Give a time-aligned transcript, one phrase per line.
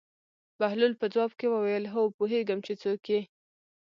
[0.59, 3.21] بهلول په ځواب کې وویل: هو پوهېږم چې څوک یې.